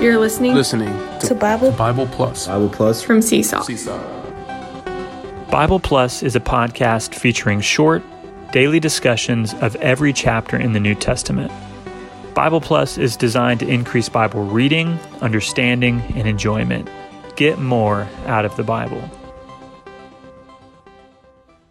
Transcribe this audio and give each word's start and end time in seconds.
You're 0.00 0.18
listening, 0.18 0.54
listening 0.54 0.88
to, 1.18 1.26
to 1.26 1.34
Bible 1.34 1.72
Bible 1.72 2.06
Plus. 2.06 2.46
Bible 2.46 2.70
Plus 2.70 3.02
from 3.02 3.20
Seesaw. 3.20 3.60
Seesaw. 3.60 3.98
Bible 5.50 5.78
Plus 5.78 6.22
is 6.22 6.34
a 6.34 6.40
podcast 6.40 7.14
featuring 7.14 7.60
short, 7.60 8.02
daily 8.50 8.80
discussions 8.80 9.52
of 9.60 9.76
every 9.76 10.14
chapter 10.14 10.56
in 10.56 10.72
the 10.72 10.80
New 10.80 10.94
Testament. 10.94 11.52
Bible 12.32 12.62
Plus 12.62 12.96
is 12.96 13.14
designed 13.14 13.60
to 13.60 13.68
increase 13.68 14.08
Bible 14.08 14.42
reading, 14.42 14.98
understanding, 15.20 16.00
and 16.16 16.26
enjoyment. 16.26 16.88
Get 17.36 17.58
more 17.58 18.08
out 18.24 18.46
of 18.46 18.56
the 18.56 18.64
Bible. 18.64 19.02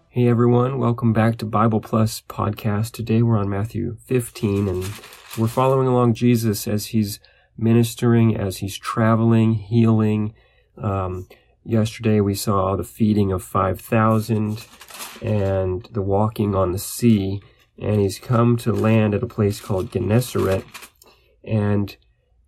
Hey 0.09 0.27
everyone, 0.27 0.77
welcome 0.77 1.13
back 1.13 1.37
to 1.37 1.47
Bible 1.47 1.81
Plus 1.81 2.21
podcast. 2.29 2.91
Today 2.91 3.23
we're 3.23 3.39
on 3.39 3.49
Matthew 3.49 3.97
15 4.05 4.67
and 4.67 4.83
we're 5.35 5.47
following 5.47 5.87
along 5.87 6.13
Jesus 6.13 6.67
as 6.67 6.87
he's 6.87 7.19
ministering, 7.61 8.37
as 8.37 8.57
he's 8.57 8.77
traveling, 8.77 9.55
healing. 9.55 10.33
Um, 10.77 11.27
yesterday 11.63 12.21
we 12.21 12.35
saw 12.35 12.75
the 12.75 12.83
feeding 12.83 13.31
of 13.31 13.43
5,000 13.43 14.65
and 15.21 15.87
the 15.91 16.01
walking 16.01 16.55
on 16.55 16.71
the 16.71 16.79
sea 16.79 17.41
and 17.77 17.99
he's 18.01 18.19
come 18.19 18.57
to 18.57 18.71
land 18.73 19.13
at 19.13 19.23
a 19.23 19.27
place 19.27 19.59
called 19.59 19.91
Gennesaret 19.91 20.63
and 21.43 21.95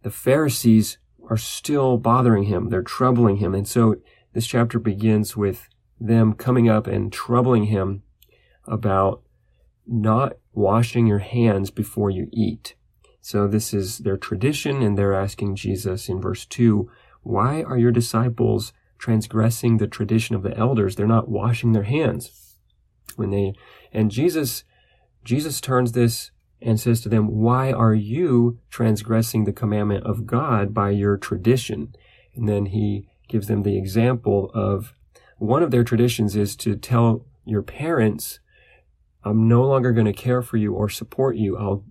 the 0.03 0.11
Pharisees 0.11 0.97
are 1.29 1.37
still 1.37 1.97
bothering 1.97 2.43
him. 2.43 2.69
They're 2.69 2.81
troubling 2.81 3.37
him. 3.37 3.53
And 3.53 3.67
so 3.67 3.95
this 4.33 4.47
chapter 4.47 4.79
begins 4.79 5.37
with 5.37 5.69
them 5.99 6.33
coming 6.33 6.67
up 6.67 6.87
and 6.87 7.11
troubling 7.11 7.65
him 7.65 8.03
about 8.65 9.21
not 9.87 10.33
washing 10.53 11.07
your 11.07 11.19
hands 11.19 11.69
before 11.69 12.09
you 12.09 12.27
eat. 12.31 12.75
So 13.21 13.47
this 13.47 13.73
is 13.73 13.99
their 13.99 14.17
tradition 14.17 14.81
and 14.81 14.97
they're 14.97 15.13
asking 15.13 15.55
Jesus 15.55 16.09
in 16.09 16.19
verse 16.19 16.45
2, 16.45 16.89
why 17.21 17.61
are 17.61 17.77
your 17.77 17.91
disciples 17.91 18.73
transgressing 18.97 19.77
the 19.77 19.87
tradition 19.87 20.35
of 20.35 20.43
the 20.43 20.57
elders? 20.57 20.95
They're 20.95 21.07
not 21.07 21.29
washing 21.29 21.73
their 21.73 21.83
hands. 21.83 22.57
When 23.15 23.29
they, 23.29 23.53
and 23.93 24.09
Jesus, 24.09 24.63
Jesus 25.23 25.61
turns 25.61 25.91
this 25.91 26.31
and 26.61 26.79
says 26.79 27.01
to 27.01 27.09
them, 27.09 27.27
why 27.27 27.71
are 27.71 27.93
you 27.93 28.59
transgressing 28.69 29.45
the 29.45 29.53
commandment 29.53 30.05
of 30.05 30.25
God 30.25 30.73
by 30.73 30.89
your 30.91 31.17
tradition? 31.17 31.93
And 32.35 32.47
then 32.47 32.67
he 32.67 33.07
gives 33.27 33.47
them 33.47 33.63
the 33.63 33.77
example 33.77 34.51
of 34.53 34.93
one 35.37 35.63
of 35.63 35.71
their 35.71 35.83
traditions 35.83 36.35
is 36.35 36.55
to 36.57 36.75
tell 36.75 37.25
your 37.45 37.63
parents, 37.63 38.39
I'm 39.23 39.47
no 39.47 39.63
longer 39.63 39.91
going 39.91 40.05
to 40.05 40.13
care 40.13 40.41
for 40.41 40.57
you 40.57 40.73
or 40.73 40.89
support 40.89 41.35
you. 41.35 41.57
I'll, 41.57 41.83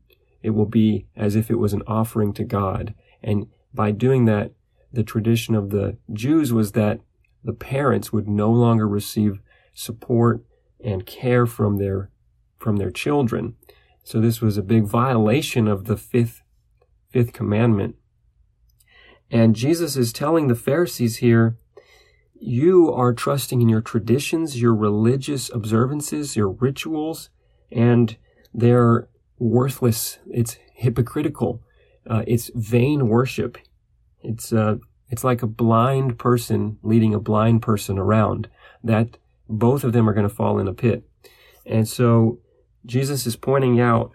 it 0.43 0.51
will 0.51 0.67
be 0.67 1.07
as 1.17 1.37
if 1.37 1.51
it 1.51 1.59
was 1.59 1.73
an 1.73 1.83
offering 1.87 2.33
to 2.35 2.45
God. 2.45 2.95
And 3.23 3.47
by 3.73 3.91
doing 3.91 4.25
that, 4.25 4.53
the 4.93 5.03
tradition 5.03 5.55
of 5.55 5.71
the 5.71 5.97
Jews 6.13 6.53
was 6.53 6.73
that 6.73 7.01
the 7.45 7.53
parents 7.53 8.13
would 8.13 8.29
no 8.29 8.51
longer 8.51 8.89
receive 8.89 9.41
support 9.73 10.45
and 10.83 11.07
care 11.07 11.47
from 11.47 11.77
their, 11.77 12.11
from 12.59 12.77
their 12.77 12.91
children. 12.91 13.55
So 14.03 14.21
this 14.21 14.41
was 14.41 14.57
a 14.57 14.63
big 14.63 14.85
violation 14.85 15.69
of 15.69 15.85
the 15.85 15.97
fifth, 15.97 16.43
fifth 17.11 17.33
commandment. 17.33 17.97
And 19.31 19.55
Jesus 19.55 19.97
is 19.97 20.13
telling 20.13 20.49
the 20.49 20.55
Pharisees 20.55 21.19
here, 21.19 21.57
you 22.35 22.93
are 22.93 23.13
trusting 23.13 23.61
in 23.61 23.69
your 23.69 23.83
traditions, 23.83 24.61
your 24.61 24.75
religious 24.75 25.51
observances, 25.53 26.37
your 26.37 26.49
rituals, 26.49 27.29
and 27.71 28.17
they're 28.53 29.09
worthless. 29.41 30.19
It's 30.31 30.57
hypocritical. 30.75 31.61
Uh, 32.09 32.23
it's 32.29 32.51
vain 32.55 33.09
worship. 33.09 33.59
It's 34.23 34.53
uh, 34.53 34.77
it's 35.09 35.25
like 35.25 35.43
a 35.43 35.49
blind 35.49 36.19
person 36.19 36.79
leading 36.83 37.13
a 37.13 37.19
blind 37.19 37.63
person 37.63 37.99
around. 37.99 38.49
That 38.85 39.17
both 39.49 39.83
of 39.83 39.93
them 39.93 40.09
are 40.09 40.15
going 40.15 40.29
to 40.29 40.35
fall 40.35 40.61
in 40.61 40.69
a 40.69 40.73
pit. 40.73 41.03
And 41.67 41.89
so 41.89 42.39
Jesus 42.87 43.27
is 43.27 43.35
pointing 43.35 43.81
out 43.81 44.13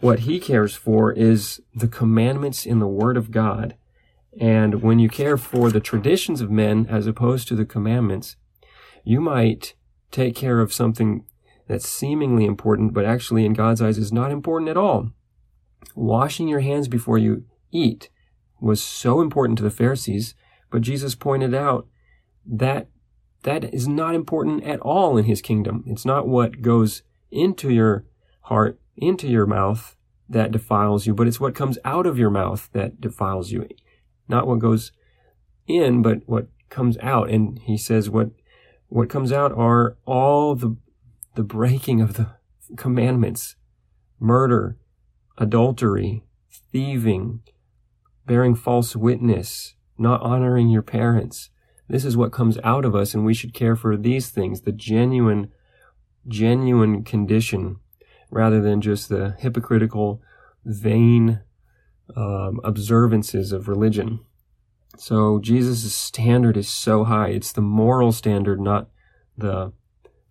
what 0.00 0.20
he 0.20 0.40
cares 0.40 0.74
for 0.74 1.12
is 1.12 1.60
the 1.74 1.88
commandments 1.88 2.64
in 2.64 2.78
the 2.78 2.86
Word 2.86 3.18
of 3.18 3.30
God 3.30 3.74
and 4.40 4.82
when 4.82 4.98
you 4.98 5.08
care 5.08 5.36
for 5.36 5.70
the 5.70 5.80
traditions 5.80 6.40
of 6.40 6.50
men 6.50 6.86
as 6.88 7.06
opposed 7.06 7.48
to 7.48 7.54
the 7.54 7.64
commandments, 7.64 8.36
you 9.04 9.20
might 9.20 9.74
take 10.10 10.34
care 10.34 10.60
of 10.60 10.72
something 10.72 11.24
that's 11.66 11.88
seemingly 11.88 12.44
important, 12.44 12.92
but 12.92 13.04
actually 13.04 13.44
in 13.44 13.52
God's 13.52 13.80
eyes 13.80 13.98
is 13.98 14.12
not 14.12 14.30
important 14.30 14.70
at 14.70 14.76
all. 14.76 15.10
Washing 15.94 16.48
your 16.48 16.60
hands 16.60 16.88
before 16.88 17.18
you 17.18 17.44
eat 17.70 18.10
was 18.60 18.82
so 18.82 19.20
important 19.20 19.58
to 19.58 19.64
the 19.64 19.70
Pharisees, 19.70 20.34
but 20.70 20.82
Jesus 20.82 21.14
pointed 21.14 21.54
out 21.54 21.86
that 22.46 22.88
that 23.42 23.72
is 23.74 23.86
not 23.86 24.14
important 24.14 24.64
at 24.64 24.80
all 24.80 25.18
in 25.18 25.24
his 25.24 25.42
kingdom. 25.42 25.84
It's 25.86 26.04
not 26.04 26.26
what 26.26 26.62
goes 26.62 27.02
into 27.30 27.70
your 27.70 28.04
heart, 28.42 28.80
into 28.96 29.28
your 29.28 29.46
mouth 29.46 29.96
that 30.28 30.50
defiles 30.50 31.06
you, 31.06 31.14
but 31.14 31.26
it's 31.26 31.40
what 31.40 31.54
comes 31.54 31.78
out 31.84 32.06
of 32.06 32.18
your 32.18 32.30
mouth 32.30 32.70
that 32.72 33.00
defiles 33.00 33.50
you 33.50 33.66
not 34.28 34.46
what 34.46 34.58
goes 34.58 34.92
in, 35.66 36.02
but 36.02 36.22
what 36.26 36.48
comes 36.70 36.96
out. 36.98 37.30
And 37.30 37.58
he 37.60 37.76
says 37.76 38.10
what 38.10 38.30
what 38.88 39.08
comes 39.08 39.32
out 39.32 39.52
are 39.52 39.96
all 40.04 40.54
the 40.54 40.76
the 41.34 41.42
breaking 41.42 42.00
of 42.00 42.14
the 42.14 42.28
commandments, 42.76 43.56
murder, 44.18 44.76
adultery, 45.38 46.24
thieving, 46.72 47.40
bearing 48.26 48.54
false 48.54 48.96
witness, 48.96 49.74
not 49.98 50.22
honoring 50.22 50.68
your 50.68 50.82
parents. 50.82 51.50
This 51.88 52.04
is 52.04 52.16
what 52.16 52.32
comes 52.32 52.58
out 52.64 52.84
of 52.84 52.94
us, 52.94 53.14
and 53.14 53.24
we 53.24 53.34
should 53.34 53.52
care 53.52 53.76
for 53.76 53.96
these 53.96 54.30
things, 54.30 54.62
the 54.62 54.72
genuine, 54.72 55.50
genuine 56.26 57.04
condition, 57.04 57.76
rather 58.30 58.60
than 58.60 58.80
just 58.80 59.08
the 59.08 59.36
hypocritical, 59.38 60.22
vain 60.64 61.40
um, 62.16 62.60
observances 62.64 63.52
of 63.52 63.68
religion. 63.68 64.20
So 64.96 65.40
Jesus' 65.40 65.94
standard 65.94 66.56
is 66.56 66.68
so 66.68 67.04
high. 67.04 67.28
It's 67.28 67.52
the 67.52 67.60
moral 67.60 68.12
standard, 68.12 68.60
not 68.60 68.88
the 69.36 69.72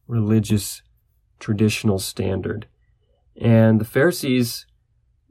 religious 0.08 0.82
traditional 1.44 2.00
standard. 2.00 2.68
And 3.40 3.80
the 3.80 3.86
Pharisees, 3.86 4.66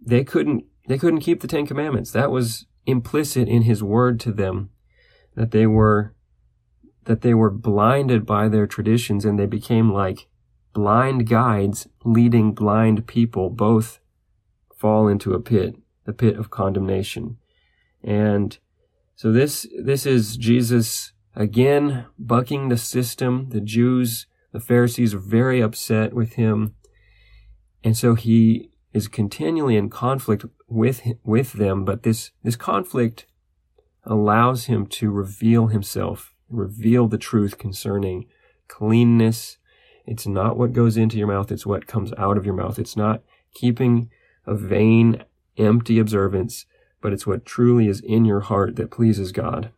they 0.00 0.24
couldn't, 0.24 0.64
they 0.86 0.98
couldn't 0.98 1.20
keep 1.20 1.40
the 1.40 1.48
Ten 1.48 1.66
Commandments. 1.66 2.10
That 2.12 2.30
was 2.30 2.66
implicit 2.86 3.48
in 3.48 3.62
his 3.62 3.82
word 3.82 4.20
to 4.20 4.32
them, 4.32 4.70
that 5.34 5.50
they 5.50 5.66
were, 5.66 6.14
that 7.04 7.22
they 7.22 7.34
were 7.34 7.50
blinded 7.50 8.26
by 8.26 8.48
their 8.48 8.66
traditions 8.66 9.24
and 9.24 9.38
they 9.38 9.46
became 9.46 9.92
like 9.92 10.28
blind 10.72 11.28
guides 11.28 11.88
leading 12.04 12.52
blind 12.52 13.06
people. 13.06 13.50
Both 13.50 14.00
fall 14.76 15.08
into 15.08 15.32
a 15.32 15.40
pit 15.40 15.76
the 16.04 16.12
pit 16.12 16.36
of 16.36 16.50
condemnation. 16.50 17.38
And 18.02 18.58
so 19.14 19.32
this, 19.32 19.66
this 19.80 20.06
is 20.06 20.36
Jesus 20.36 21.12
again 21.34 22.06
bucking 22.18 22.68
the 22.68 22.76
system. 22.76 23.48
The 23.50 23.60
Jews, 23.60 24.26
the 24.52 24.60
Pharisees 24.60 25.14
are 25.14 25.18
very 25.18 25.60
upset 25.60 26.12
with 26.12 26.34
him. 26.34 26.74
And 27.82 27.96
so 27.96 28.14
he 28.14 28.70
is 28.92 29.08
continually 29.08 29.76
in 29.76 29.88
conflict 29.88 30.44
with, 30.68 31.02
with 31.24 31.54
them. 31.54 31.84
But 31.84 32.02
this, 32.02 32.30
this 32.42 32.56
conflict 32.56 33.26
allows 34.04 34.66
him 34.66 34.86
to 34.86 35.10
reveal 35.10 35.68
himself, 35.68 36.34
reveal 36.48 37.08
the 37.08 37.18
truth 37.18 37.58
concerning 37.58 38.26
cleanness. 38.68 39.58
It's 40.06 40.26
not 40.26 40.56
what 40.56 40.72
goes 40.72 40.96
into 40.96 41.16
your 41.16 41.28
mouth. 41.28 41.50
It's 41.50 41.66
what 41.66 41.86
comes 41.86 42.12
out 42.18 42.36
of 42.36 42.44
your 42.44 42.54
mouth. 42.54 42.78
It's 42.78 42.96
not 42.96 43.22
keeping 43.54 44.10
a 44.46 44.54
vain 44.54 45.24
empty 45.56 45.98
observance, 45.98 46.66
but 47.00 47.12
it's 47.12 47.26
what 47.26 47.46
truly 47.46 47.88
is 47.88 48.00
in 48.00 48.24
your 48.24 48.40
heart 48.40 48.76
that 48.76 48.90
pleases 48.90 49.32
God. 49.32 49.70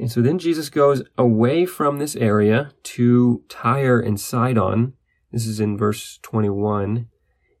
And 0.00 0.10
so 0.10 0.22
then 0.22 0.38
Jesus 0.38 0.70
goes 0.70 1.02
away 1.18 1.66
from 1.66 1.98
this 1.98 2.16
area 2.16 2.72
to 2.84 3.44
Tyre 3.50 4.00
and 4.00 4.18
Sidon. 4.18 4.94
This 5.30 5.46
is 5.46 5.60
in 5.60 5.76
verse 5.76 6.18
21. 6.22 7.06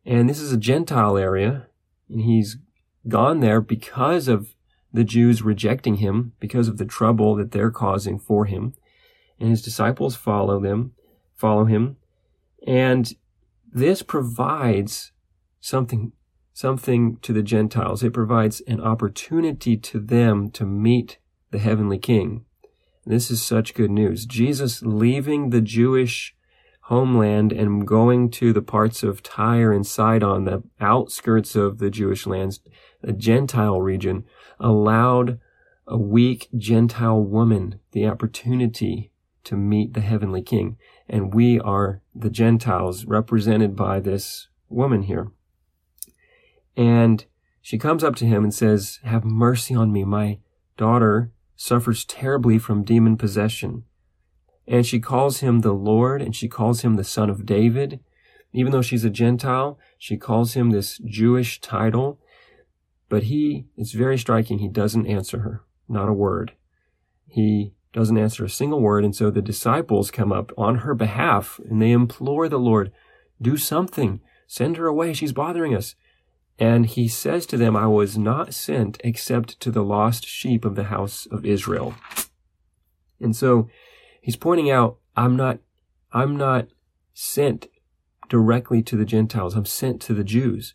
And 0.06 0.28
this 0.28 0.40
is 0.40 0.50
a 0.50 0.56
Gentile 0.56 1.18
area. 1.18 1.66
And 2.08 2.22
he's 2.22 2.56
gone 3.06 3.40
there 3.40 3.60
because 3.60 4.26
of 4.26 4.54
the 4.90 5.04
Jews 5.04 5.42
rejecting 5.42 5.96
him, 5.96 6.32
because 6.40 6.66
of 6.66 6.78
the 6.78 6.86
trouble 6.86 7.36
that 7.36 7.52
they're 7.52 7.70
causing 7.70 8.18
for 8.18 8.46
him. 8.46 8.72
And 9.38 9.50
his 9.50 9.60
disciples 9.60 10.16
follow 10.16 10.58
them, 10.58 10.92
follow 11.36 11.66
him. 11.66 11.98
And 12.66 13.12
this 13.70 14.02
provides 14.02 15.12
something 15.60 16.12
something 16.54 17.16
to 17.18 17.32
the 17.32 17.42
Gentiles. 17.42 18.02
It 18.02 18.12
provides 18.12 18.60
an 18.62 18.80
opportunity 18.80 19.76
to 19.76 20.00
them 20.00 20.50
to 20.50 20.64
meet 20.66 21.18
the 21.50 21.58
heavenly 21.58 21.98
king. 21.98 22.44
This 23.06 23.30
is 23.30 23.42
such 23.42 23.74
good 23.74 23.90
news. 23.90 24.26
Jesus 24.26 24.82
leaving 24.82 25.50
the 25.50 25.60
Jewish 25.60 26.34
homeland 26.82 27.52
and 27.52 27.86
going 27.86 28.30
to 28.30 28.52
the 28.52 28.62
parts 28.62 29.02
of 29.02 29.22
Tyre 29.22 29.72
and 29.72 29.86
Sidon, 29.86 30.44
the 30.44 30.62
outskirts 30.80 31.54
of 31.54 31.78
the 31.78 31.90
Jewish 31.90 32.26
lands, 32.26 32.60
the 33.00 33.12
Gentile 33.12 33.80
region, 33.80 34.24
allowed 34.58 35.38
a 35.86 35.96
weak 35.96 36.48
Gentile 36.56 37.22
woman 37.22 37.80
the 37.92 38.06
opportunity 38.06 39.10
to 39.44 39.56
meet 39.56 39.94
the 39.94 40.00
heavenly 40.00 40.42
king. 40.42 40.76
And 41.08 41.34
we 41.34 41.58
are 41.60 42.02
the 42.14 42.30
Gentiles 42.30 43.04
represented 43.04 43.74
by 43.74 44.00
this 44.00 44.48
woman 44.68 45.02
here. 45.02 45.32
And 46.76 47.24
she 47.62 47.78
comes 47.78 48.04
up 48.04 48.16
to 48.16 48.26
him 48.26 48.44
and 48.44 48.54
says, 48.54 49.00
Have 49.04 49.24
mercy 49.24 49.74
on 49.74 49.92
me. 49.92 50.04
My 50.04 50.38
daughter 50.76 51.32
suffers 51.60 52.06
terribly 52.06 52.58
from 52.58 52.82
demon 52.82 53.18
possession. 53.18 53.84
And 54.66 54.86
she 54.86 54.98
calls 54.98 55.40
him 55.40 55.60
the 55.60 55.74
Lord 55.74 56.22
and 56.22 56.34
she 56.34 56.48
calls 56.48 56.80
him 56.80 56.96
the 56.96 57.04
son 57.04 57.28
of 57.28 57.44
David. 57.44 58.00
Even 58.54 58.72
though 58.72 58.80
she's 58.80 59.04
a 59.04 59.10
Gentile, 59.10 59.78
she 59.98 60.16
calls 60.16 60.54
him 60.54 60.70
this 60.70 60.98
Jewish 61.04 61.60
title. 61.60 62.18
But 63.10 63.24
he, 63.24 63.66
it's 63.76 63.92
very 63.92 64.16
striking, 64.16 64.58
he 64.58 64.68
doesn't 64.68 65.06
answer 65.06 65.40
her. 65.40 65.62
Not 65.86 66.08
a 66.08 66.14
word. 66.14 66.52
He 67.26 67.74
doesn't 67.92 68.16
answer 68.16 68.42
a 68.46 68.48
single 68.48 68.80
word. 68.80 69.04
And 69.04 69.14
so 69.14 69.30
the 69.30 69.42
disciples 69.42 70.10
come 70.10 70.32
up 70.32 70.52
on 70.56 70.76
her 70.76 70.94
behalf 70.94 71.60
and 71.68 71.82
they 71.82 71.90
implore 71.90 72.48
the 72.48 72.58
Lord, 72.58 72.90
do 73.40 73.58
something. 73.58 74.22
Send 74.46 74.78
her 74.78 74.86
away. 74.86 75.12
She's 75.12 75.34
bothering 75.34 75.74
us. 75.74 75.94
And 76.60 76.84
he 76.84 77.08
says 77.08 77.46
to 77.46 77.56
them, 77.56 77.74
I 77.74 77.86
was 77.86 78.18
not 78.18 78.52
sent 78.52 79.00
except 79.02 79.58
to 79.60 79.70
the 79.70 79.82
lost 79.82 80.26
sheep 80.26 80.66
of 80.66 80.76
the 80.76 80.84
house 80.84 81.26
of 81.30 81.46
Israel. 81.46 81.94
And 83.18 83.34
so 83.34 83.70
he's 84.20 84.36
pointing 84.36 84.70
out, 84.70 84.98
I'm 85.16 85.36
not, 85.36 85.60
I'm 86.12 86.36
not 86.36 86.68
sent 87.14 87.68
directly 88.28 88.82
to 88.82 88.96
the 88.96 89.06
Gentiles. 89.06 89.54
I'm 89.54 89.64
sent 89.64 90.02
to 90.02 90.14
the 90.14 90.22
Jews. 90.22 90.74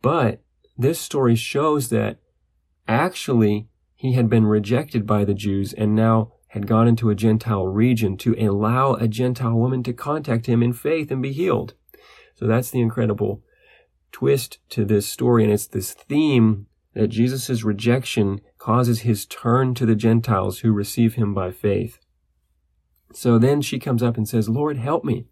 But 0.00 0.40
this 0.76 0.98
story 0.98 1.34
shows 1.34 1.90
that 1.90 2.18
actually 2.88 3.68
he 3.94 4.14
had 4.14 4.30
been 4.30 4.46
rejected 4.46 5.06
by 5.06 5.24
the 5.26 5.34
Jews 5.34 5.74
and 5.74 5.94
now 5.94 6.32
had 6.48 6.66
gone 6.66 6.88
into 6.88 7.10
a 7.10 7.14
Gentile 7.14 7.66
region 7.66 8.16
to 8.16 8.34
allow 8.38 8.94
a 8.94 9.06
Gentile 9.06 9.54
woman 9.54 9.82
to 9.82 9.92
contact 9.92 10.46
him 10.46 10.62
in 10.62 10.72
faith 10.72 11.10
and 11.10 11.20
be 11.20 11.32
healed. 11.32 11.74
So 12.36 12.46
that's 12.46 12.70
the 12.70 12.80
incredible 12.80 13.42
twist 14.12 14.58
to 14.70 14.84
this 14.84 15.06
story. 15.06 15.44
And 15.44 15.52
it's 15.52 15.66
this 15.66 15.92
theme 15.92 16.66
that 16.94 17.08
Jesus' 17.08 17.62
rejection 17.62 18.40
causes 18.58 19.00
his 19.00 19.26
turn 19.26 19.74
to 19.74 19.86
the 19.86 19.94
Gentiles 19.94 20.60
who 20.60 20.72
receive 20.72 21.14
him 21.14 21.34
by 21.34 21.50
faith. 21.50 21.98
So 23.12 23.38
then 23.38 23.62
she 23.62 23.78
comes 23.78 24.02
up 24.02 24.16
and 24.16 24.28
says, 24.28 24.48
Lord, 24.48 24.76
help 24.76 25.04
me. 25.04 25.26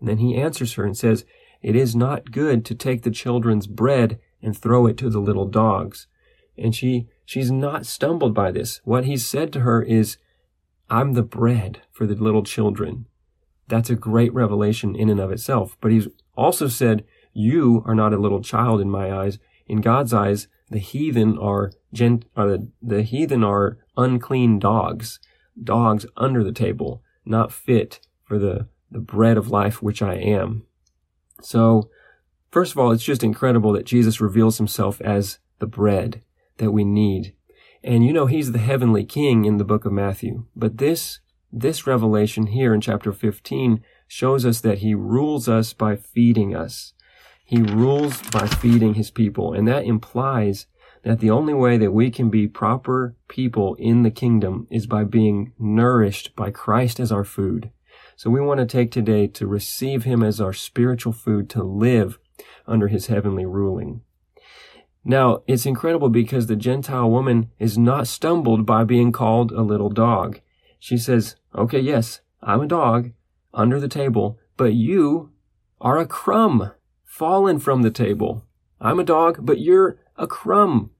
And 0.00 0.08
then 0.08 0.18
he 0.18 0.36
answers 0.36 0.74
her 0.74 0.84
and 0.84 0.96
says, 0.96 1.24
It 1.62 1.76
is 1.76 1.94
not 1.96 2.32
good 2.32 2.64
to 2.66 2.74
take 2.74 3.02
the 3.02 3.10
children's 3.10 3.66
bread 3.66 4.18
and 4.42 4.56
throw 4.56 4.86
it 4.86 4.96
to 4.98 5.08
the 5.08 5.20
little 5.20 5.46
dogs. 5.46 6.06
And 6.58 6.74
she, 6.74 7.08
she's 7.24 7.50
not 7.50 7.86
stumbled 7.86 8.34
by 8.34 8.50
this. 8.50 8.80
What 8.84 9.04
he 9.04 9.16
said 9.16 9.52
to 9.54 9.60
her 9.60 9.82
is, 9.82 10.18
I'm 10.90 11.14
the 11.14 11.22
bread 11.22 11.82
for 11.90 12.06
the 12.06 12.14
little 12.14 12.42
children. 12.42 13.06
That's 13.68 13.88
a 13.88 13.96
great 13.96 14.32
revelation 14.34 14.94
in 14.94 15.08
and 15.08 15.20
of 15.20 15.32
itself. 15.32 15.76
But 15.80 15.92
he's 15.92 16.08
also 16.36 16.68
said, 16.68 17.04
you 17.34 17.82
are 17.84 17.94
not 17.94 18.14
a 18.14 18.18
little 18.18 18.40
child 18.40 18.80
in 18.80 18.90
my 18.90 19.12
eyes. 19.12 19.38
In 19.66 19.80
God's 19.80 20.14
eyes, 20.14 20.48
the 20.70 20.78
heathen 20.78 21.36
are 21.38 21.72
gent, 21.92 22.24
are 22.36 22.48
the, 22.48 22.68
the 22.80 23.02
heathen 23.02 23.44
are 23.44 23.78
unclean 23.96 24.58
dogs, 24.58 25.20
dogs 25.62 26.06
under 26.16 26.42
the 26.42 26.52
table, 26.52 27.02
not 27.24 27.52
fit 27.52 28.00
for 28.24 28.38
the, 28.38 28.68
the 28.90 29.00
bread 29.00 29.36
of 29.36 29.50
life 29.50 29.82
which 29.82 30.00
I 30.00 30.14
am. 30.14 30.64
So, 31.42 31.90
first 32.50 32.72
of 32.72 32.78
all, 32.78 32.92
it's 32.92 33.04
just 33.04 33.22
incredible 33.22 33.72
that 33.72 33.86
Jesus 33.86 34.20
reveals 34.20 34.58
himself 34.58 35.00
as 35.00 35.38
the 35.58 35.66
bread 35.66 36.22
that 36.58 36.70
we 36.70 36.84
need. 36.84 37.34
And 37.82 38.06
you 38.06 38.12
know, 38.12 38.26
he's 38.26 38.52
the 38.52 38.58
heavenly 38.58 39.04
king 39.04 39.44
in 39.44 39.58
the 39.58 39.64
book 39.64 39.84
of 39.84 39.92
Matthew. 39.92 40.46
But 40.56 40.78
this, 40.78 41.20
this 41.52 41.86
revelation 41.86 42.48
here 42.48 42.72
in 42.72 42.80
chapter 42.80 43.12
15 43.12 43.82
shows 44.06 44.46
us 44.46 44.60
that 44.62 44.78
he 44.78 44.94
rules 44.94 45.48
us 45.48 45.72
by 45.72 45.96
feeding 45.96 46.54
us. 46.54 46.94
He 47.44 47.60
rules 47.60 48.22
by 48.30 48.46
feeding 48.46 48.94
his 48.94 49.10
people. 49.10 49.52
And 49.52 49.68
that 49.68 49.84
implies 49.84 50.66
that 51.02 51.20
the 51.20 51.30
only 51.30 51.52
way 51.52 51.76
that 51.76 51.92
we 51.92 52.10
can 52.10 52.30
be 52.30 52.48
proper 52.48 53.14
people 53.28 53.74
in 53.74 54.02
the 54.02 54.10
kingdom 54.10 54.66
is 54.70 54.86
by 54.86 55.04
being 55.04 55.52
nourished 55.58 56.34
by 56.34 56.50
Christ 56.50 56.98
as 56.98 57.12
our 57.12 57.24
food. 57.24 57.70
So 58.16 58.30
we 58.30 58.40
want 58.40 58.60
to 58.60 58.66
take 58.66 58.90
today 58.90 59.26
to 59.28 59.46
receive 59.46 60.04
him 60.04 60.22
as 60.22 60.40
our 60.40 60.52
spiritual 60.52 61.12
food 61.12 61.50
to 61.50 61.62
live 61.62 62.18
under 62.66 62.88
his 62.88 63.06
heavenly 63.06 63.44
ruling. 63.44 64.00
Now, 65.04 65.42
it's 65.46 65.66
incredible 65.66 66.08
because 66.08 66.46
the 66.46 66.56
Gentile 66.56 67.10
woman 67.10 67.50
is 67.58 67.76
not 67.76 68.08
stumbled 68.08 68.64
by 68.64 68.84
being 68.84 69.12
called 69.12 69.52
a 69.52 69.60
little 69.60 69.90
dog. 69.90 70.40
She 70.78 70.96
says, 70.96 71.36
okay, 71.54 71.80
yes, 71.80 72.20
I'm 72.42 72.62
a 72.62 72.66
dog 72.66 73.12
under 73.52 73.78
the 73.78 73.88
table, 73.88 74.38
but 74.56 74.72
you 74.72 75.30
are 75.80 75.98
a 75.98 76.06
crumb 76.06 76.72
fallen 77.14 77.60
from 77.60 77.82
the 77.82 77.92
table. 77.92 78.44
I'm 78.80 78.98
a 78.98 79.04
dog, 79.04 79.38
but 79.46 79.60
you're 79.60 80.00
a 80.16 80.26
crumb. 80.26 80.90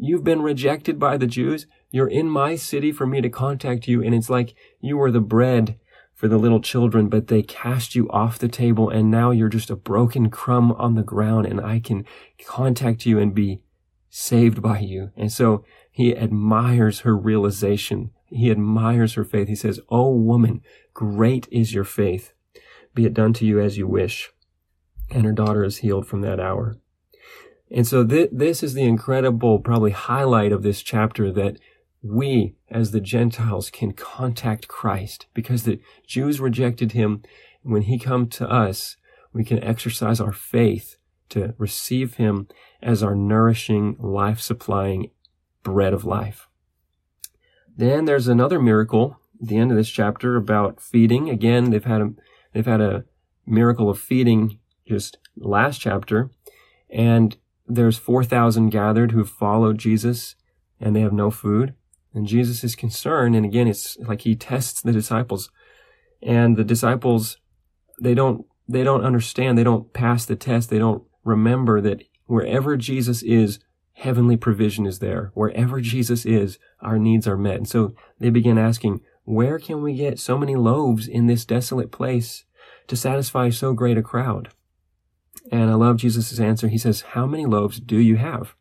You've 0.00 0.24
been 0.24 0.40
rejected 0.40 0.98
by 0.98 1.18
the 1.18 1.26
Jews. 1.26 1.66
You're 1.90 2.08
in 2.08 2.30
my 2.30 2.56
city 2.56 2.92
for 2.92 3.06
me 3.06 3.20
to 3.20 3.28
contact 3.28 3.86
you. 3.86 4.02
And 4.02 4.14
it's 4.14 4.30
like 4.30 4.54
you 4.80 4.96
were 4.96 5.10
the 5.10 5.20
bread 5.20 5.78
for 6.14 6.28
the 6.28 6.38
little 6.38 6.62
children, 6.62 7.10
but 7.10 7.26
they 7.26 7.42
cast 7.42 7.94
you 7.94 8.08
off 8.08 8.38
the 8.38 8.48
table. 8.48 8.88
And 8.88 9.10
now 9.10 9.32
you're 9.32 9.50
just 9.50 9.68
a 9.68 9.76
broken 9.76 10.30
crumb 10.30 10.72
on 10.72 10.94
the 10.94 11.02
ground 11.02 11.44
and 11.44 11.60
I 11.60 11.78
can 11.78 12.06
contact 12.46 13.04
you 13.04 13.18
and 13.18 13.34
be 13.34 13.60
saved 14.08 14.62
by 14.62 14.78
you. 14.78 15.10
And 15.14 15.30
so 15.30 15.62
he 15.90 16.16
admires 16.16 17.00
her 17.00 17.14
realization. 17.14 18.12
He 18.24 18.50
admires 18.50 19.12
her 19.12 19.24
faith. 19.24 19.48
He 19.48 19.56
says, 19.56 19.78
Oh 19.90 20.10
woman, 20.14 20.62
great 20.94 21.48
is 21.52 21.74
your 21.74 21.84
faith. 21.84 22.32
Be 22.94 23.04
it 23.04 23.12
done 23.12 23.34
to 23.34 23.44
you 23.44 23.60
as 23.60 23.76
you 23.76 23.86
wish 23.86 24.32
and 25.14 25.24
her 25.24 25.32
daughter 25.32 25.64
is 25.64 25.78
healed 25.78 26.06
from 26.06 26.20
that 26.22 26.40
hour. 26.40 26.76
And 27.70 27.86
so 27.86 28.06
th- 28.06 28.30
this 28.32 28.62
is 28.62 28.74
the 28.74 28.84
incredible, 28.84 29.58
probably 29.58 29.92
highlight 29.92 30.52
of 30.52 30.62
this 30.62 30.82
chapter 30.82 31.32
that 31.32 31.58
we 32.02 32.54
as 32.70 32.90
the 32.90 33.00
Gentiles 33.00 33.70
can 33.70 33.92
contact 33.92 34.68
Christ 34.68 35.26
because 35.34 35.64
the 35.64 35.80
Jews 36.06 36.40
rejected 36.40 36.92
him. 36.92 37.22
When 37.62 37.82
he 37.82 37.98
come 37.98 38.28
to 38.30 38.50
us, 38.50 38.96
we 39.32 39.44
can 39.44 39.62
exercise 39.62 40.20
our 40.20 40.32
faith 40.32 40.96
to 41.30 41.54
receive 41.56 42.16
him 42.16 42.48
as 42.82 43.02
our 43.02 43.14
nourishing, 43.14 43.96
life 43.98 44.40
supplying 44.40 45.10
bread 45.62 45.94
of 45.94 46.04
life. 46.04 46.48
Then 47.74 48.04
there's 48.04 48.28
another 48.28 48.60
miracle 48.60 49.18
at 49.40 49.48
the 49.48 49.56
end 49.56 49.70
of 49.70 49.76
this 49.76 49.88
chapter 49.88 50.36
about 50.36 50.80
feeding. 50.80 51.30
Again, 51.30 51.70
they've 51.70 51.84
had 51.84 52.00
a, 52.02 52.10
they've 52.52 52.66
had 52.66 52.80
a 52.80 53.04
miracle 53.46 53.88
of 53.88 53.98
feeding 53.98 54.58
just 54.86 55.18
last 55.36 55.80
chapter. 55.80 56.30
And 56.90 57.36
there's 57.66 57.98
4,000 57.98 58.70
gathered 58.70 59.12
who 59.12 59.24
followed 59.24 59.78
Jesus 59.78 60.34
and 60.80 60.94
they 60.94 61.00
have 61.00 61.12
no 61.12 61.30
food. 61.30 61.74
And 62.14 62.26
Jesus 62.26 62.62
is 62.62 62.74
concerned. 62.74 63.34
And 63.34 63.46
again, 63.46 63.68
it's 63.68 63.96
like 63.98 64.22
he 64.22 64.34
tests 64.34 64.82
the 64.82 64.92
disciples 64.92 65.50
and 66.22 66.56
the 66.56 66.64
disciples, 66.64 67.38
they 68.00 68.14
don't, 68.14 68.46
they 68.68 68.84
don't 68.84 69.04
understand. 69.04 69.58
They 69.58 69.64
don't 69.64 69.92
pass 69.92 70.24
the 70.24 70.36
test. 70.36 70.70
They 70.70 70.78
don't 70.78 71.02
remember 71.24 71.80
that 71.80 72.04
wherever 72.26 72.76
Jesus 72.76 73.22
is, 73.22 73.58
heavenly 73.94 74.36
provision 74.36 74.86
is 74.86 75.00
there. 75.00 75.30
Wherever 75.34 75.80
Jesus 75.80 76.24
is, 76.24 76.58
our 76.80 76.98
needs 76.98 77.26
are 77.26 77.36
met. 77.36 77.56
And 77.56 77.68
so 77.68 77.94
they 78.18 78.30
begin 78.30 78.58
asking, 78.58 79.00
where 79.24 79.58
can 79.58 79.82
we 79.82 79.94
get 79.94 80.18
so 80.18 80.36
many 80.36 80.56
loaves 80.56 81.06
in 81.06 81.26
this 81.26 81.44
desolate 81.44 81.92
place 81.92 82.44
to 82.88 82.96
satisfy 82.96 83.50
so 83.50 83.72
great 83.72 83.98
a 83.98 84.02
crowd? 84.02 84.50
And 85.50 85.70
I 85.70 85.74
love 85.74 85.96
Jesus' 85.96 86.38
answer. 86.38 86.68
He 86.68 86.78
says, 86.78 87.00
How 87.00 87.26
many 87.26 87.46
loaves 87.46 87.80
do 87.80 87.98
you 87.98 88.16
have? 88.16 88.54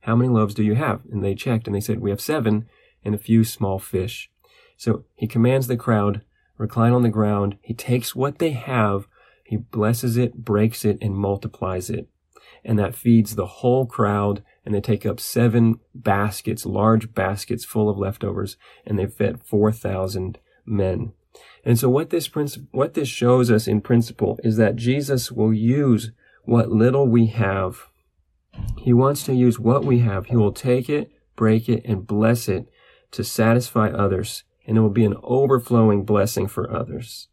How 0.00 0.14
many 0.16 0.28
loaves 0.28 0.54
do 0.54 0.62
you 0.62 0.74
have? 0.74 1.02
And 1.10 1.24
they 1.24 1.34
checked 1.34 1.66
and 1.66 1.74
they 1.74 1.80
said, 1.80 2.00
We 2.00 2.10
have 2.10 2.20
seven 2.20 2.68
and 3.04 3.14
a 3.14 3.18
few 3.18 3.44
small 3.44 3.78
fish. 3.78 4.30
So 4.76 5.04
he 5.16 5.26
commands 5.26 5.66
the 5.66 5.76
crowd, 5.76 6.22
recline 6.56 6.92
on 6.92 7.02
the 7.02 7.08
ground. 7.08 7.58
He 7.60 7.74
takes 7.74 8.14
what 8.14 8.38
they 8.38 8.50
have, 8.50 9.06
he 9.44 9.56
blesses 9.56 10.16
it, 10.16 10.44
breaks 10.44 10.84
it, 10.84 10.98
and 11.00 11.14
multiplies 11.14 11.90
it. 11.90 12.08
And 12.64 12.78
that 12.78 12.94
feeds 12.94 13.34
the 13.34 13.46
whole 13.46 13.86
crowd. 13.86 14.42
And 14.64 14.74
they 14.74 14.80
take 14.80 15.06
up 15.06 15.18
seven 15.18 15.80
baskets, 15.94 16.66
large 16.66 17.14
baskets 17.14 17.64
full 17.64 17.88
of 17.88 17.98
leftovers, 17.98 18.56
and 18.86 18.98
they 18.98 19.06
fed 19.06 19.42
4,000 19.42 20.38
men. 20.66 21.12
And 21.64 21.78
so 21.78 21.88
what 21.88 22.10
this 22.10 22.28
principle, 22.28 22.68
what 22.72 22.94
this 22.94 23.08
shows 23.08 23.50
us 23.50 23.66
in 23.66 23.80
principle 23.80 24.38
is 24.44 24.56
that 24.56 24.76
Jesus 24.76 25.32
will 25.32 25.52
use 25.52 26.12
what 26.48 26.70
little 26.70 27.06
we 27.06 27.26
have. 27.26 27.88
He 28.78 28.94
wants 28.94 29.22
to 29.24 29.34
use 29.34 29.60
what 29.60 29.84
we 29.84 29.98
have. 29.98 30.26
He 30.26 30.36
will 30.36 30.52
take 30.52 30.88
it, 30.88 31.12
break 31.36 31.68
it, 31.68 31.82
and 31.84 32.06
bless 32.06 32.48
it 32.48 32.70
to 33.10 33.22
satisfy 33.22 33.90
others, 33.90 34.44
and 34.66 34.78
it 34.78 34.80
will 34.80 34.88
be 34.88 35.04
an 35.04 35.16
overflowing 35.22 36.06
blessing 36.06 36.48
for 36.48 36.74
others. 36.74 37.28